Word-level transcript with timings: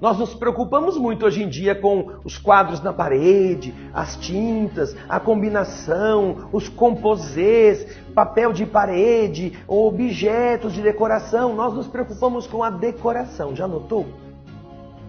Nós 0.00 0.18
nos 0.18 0.34
preocupamos 0.34 0.98
muito 0.98 1.24
hoje 1.24 1.42
em 1.42 1.48
dia 1.48 1.74
com 1.74 2.10
os 2.24 2.36
quadros 2.36 2.82
na 2.82 2.92
parede, 2.92 3.74
as 3.92 4.16
tintas, 4.16 4.96
a 5.08 5.20
combinação, 5.20 6.48
os 6.52 6.68
composês, 6.68 7.86
papel 8.14 8.52
de 8.52 8.66
parede, 8.66 9.58
objetos 9.66 10.72
de 10.72 10.82
decoração. 10.82 11.54
Nós 11.54 11.72
nos 11.72 11.86
preocupamos 11.86 12.46
com 12.46 12.62
a 12.62 12.70
decoração. 12.70 13.54
Já 13.54 13.68
notou? 13.68 14.06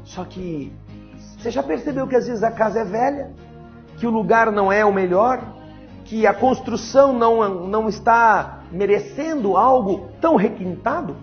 Só 0.04 0.24
que 0.24 0.72
você 1.38 1.50
já 1.50 1.64
percebeu 1.64 2.08
que 2.08 2.16
às 2.16 2.28
vezes 2.28 2.44
a 2.44 2.52
casa 2.52 2.80
é 2.80 2.86
velha, 2.86 3.32
que 3.98 4.08
o 4.08 4.12
lugar 4.12 4.52
não 4.52 4.72
é 4.72 4.86
o 4.86 4.94
melhor, 4.94 5.44
que 6.04 6.28
a 6.28 6.34
construção 6.34 7.12
não, 7.12 7.68
não 7.68 7.90
está 7.90 8.64
merecendo 8.72 9.58
algo 9.58 10.10
tão 10.22 10.36
requintado? 10.36 11.16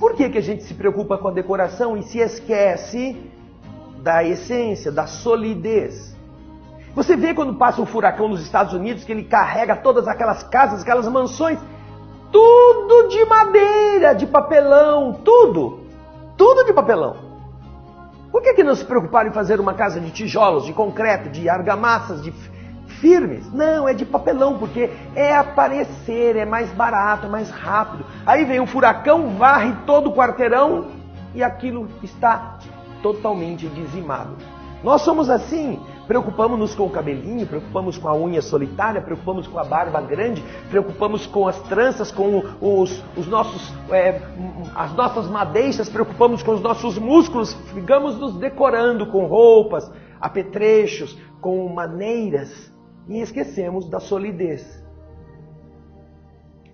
Por 0.00 0.14
que, 0.14 0.30
que 0.30 0.38
a 0.38 0.42
gente 0.42 0.64
se 0.64 0.72
preocupa 0.72 1.18
com 1.18 1.28
a 1.28 1.30
decoração 1.30 1.94
e 1.94 2.02
se 2.02 2.18
esquece 2.18 3.20
da 3.98 4.24
essência, 4.24 4.90
da 4.90 5.06
solidez? 5.06 6.16
Você 6.94 7.14
vê 7.14 7.34
quando 7.34 7.54
passa 7.54 7.82
um 7.82 7.86
furacão 7.86 8.26
nos 8.26 8.40
Estados 8.40 8.72
Unidos 8.72 9.04
que 9.04 9.12
ele 9.12 9.24
carrega 9.24 9.76
todas 9.76 10.08
aquelas 10.08 10.42
casas, 10.42 10.80
aquelas 10.80 11.06
mansões, 11.06 11.58
tudo 12.32 13.08
de 13.08 13.22
madeira, 13.26 14.14
de 14.14 14.26
papelão, 14.26 15.20
tudo, 15.22 15.80
tudo 16.34 16.64
de 16.64 16.72
papelão. 16.72 17.16
Por 18.32 18.40
que, 18.40 18.54
que 18.54 18.64
não 18.64 18.74
se 18.74 18.86
preocuparam 18.86 19.28
em 19.28 19.34
fazer 19.34 19.60
uma 19.60 19.74
casa 19.74 20.00
de 20.00 20.10
tijolos, 20.10 20.64
de 20.64 20.72
concreto, 20.72 21.28
de 21.28 21.46
argamassas, 21.46 22.22
de 22.22 22.32
firmes. 23.00 23.50
Não, 23.52 23.88
é 23.88 23.94
de 23.94 24.04
papelão, 24.04 24.58
porque 24.58 24.90
é 25.14 25.34
aparecer, 25.34 26.36
é 26.36 26.44
mais 26.44 26.70
barato, 26.70 27.26
é 27.26 27.28
mais 27.28 27.50
rápido. 27.50 28.04
Aí 28.24 28.44
vem 28.44 28.60
um 28.60 28.66
furacão, 28.66 29.36
varre 29.36 29.74
todo 29.86 30.10
o 30.10 30.14
quarteirão 30.14 30.88
e 31.34 31.42
aquilo 31.42 31.88
está 32.02 32.58
totalmente 33.02 33.66
dizimado. 33.68 34.36
Nós 34.82 35.02
somos 35.02 35.28
assim, 35.28 35.78
preocupamos-nos 36.06 36.74
com 36.74 36.86
o 36.86 36.90
cabelinho, 36.90 37.46
preocupamos 37.46 37.98
com 37.98 38.08
a 38.08 38.16
unha 38.16 38.40
solitária, 38.40 39.00
preocupamos 39.02 39.46
com 39.46 39.58
a 39.58 39.64
barba 39.64 40.00
grande, 40.00 40.42
preocupamos 40.70 41.26
com 41.26 41.46
as 41.46 41.60
tranças, 41.62 42.10
com 42.10 42.42
os, 42.60 43.04
os 43.14 43.26
nossos, 43.26 43.74
é, 43.90 44.22
as 44.74 44.94
nossas 44.94 45.28
madeixas, 45.28 45.88
preocupamos 45.90 46.42
com 46.42 46.52
os 46.52 46.62
nossos 46.62 46.98
músculos, 46.98 47.52
ficamos 47.74 48.18
nos 48.18 48.38
decorando 48.38 49.06
com 49.06 49.26
roupas, 49.26 49.90
apetrechos, 50.18 51.16
com 51.42 51.68
maneiras 51.68 52.72
e 53.08 53.20
esquecemos 53.20 53.88
da 53.88 54.00
solidez. 54.00 54.80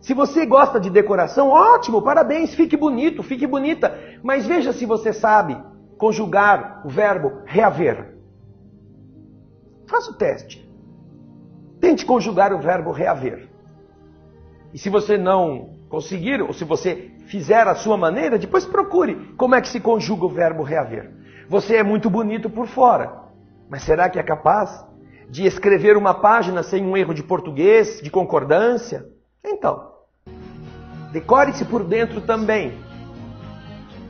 Se 0.00 0.14
você 0.14 0.46
gosta 0.46 0.78
de 0.78 0.88
decoração, 0.88 1.48
ótimo, 1.48 2.00
parabéns, 2.00 2.54
fique 2.54 2.76
bonito, 2.76 3.22
fique 3.22 3.46
bonita. 3.46 3.98
Mas 4.22 4.46
veja 4.46 4.72
se 4.72 4.86
você 4.86 5.12
sabe 5.12 5.56
conjugar 5.98 6.82
o 6.84 6.88
verbo 6.88 7.42
reaver. 7.44 8.14
Faça 9.88 10.10
o 10.10 10.14
teste. 10.14 10.64
Tente 11.80 12.04
conjugar 12.04 12.52
o 12.52 12.60
verbo 12.60 12.92
reaver. 12.92 13.48
E 14.72 14.78
se 14.78 14.88
você 14.88 15.18
não 15.18 15.70
conseguir, 15.88 16.40
ou 16.42 16.52
se 16.52 16.64
você 16.64 17.10
fizer 17.26 17.66
a 17.66 17.74
sua 17.74 17.96
maneira, 17.96 18.38
depois 18.38 18.64
procure 18.64 19.34
como 19.36 19.54
é 19.54 19.60
que 19.60 19.68
se 19.68 19.80
conjuga 19.80 20.26
o 20.26 20.30
verbo 20.30 20.62
reaver. 20.62 21.12
Você 21.48 21.76
é 21.76 21.82
muito 21.82 22.10
bonito 22.10 22.50
por 22.50 22.66
fora, 22.66 23.24
mas 23.68 23.82
será 23.82 24.08
que 24.08 24.18
é 24.18 24.22
capaz 24.22 24.84
de 25.28 25.44
escrever 25.46 25.96
uma 25.96 26.14
página 26.14 26.62
sem 26.62 26.84
um 26.84 26.96
erro 26.96 27.14
de 27.14 27.22
português, 27.22 28.00
de 28.02 28.10
concordância? 28.10 29.06
Então, 29.44 29.92
decore-se 31.12 31.64
por 31.64 31.84
dentro 31.84 32.20
também, 32.20 32.78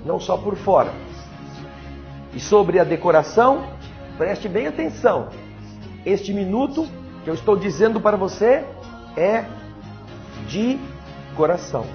não 0.04 0.20
só 0.20 0.36
por 0.36 0.56
fora. 0.56 0.92
E 2.34 2.40
sobre 2.40 2.78
a 2.78 2.84
decoração, 2.84 3.66
preste 4.18 4.48
bem 4.48 4.66
atenção. 4.66 5.28
Este 6.04 6.32
minuto 6.32 6.86
que 7.24 7.30
eu 7.30 7.34
estou 7.34 7.56
dizendo 7.56 8.00
para 8.00 8.16
você 8.16 8.64
é 9.16 9.44
de 10.46 10.78
coração. 11.34 11.86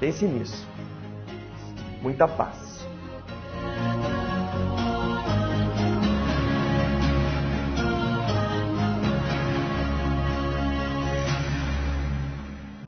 Pense 0.00 0.24
nisso. 0.24 0.66
Muita 2.00 2.26
paz. 2.26 2.69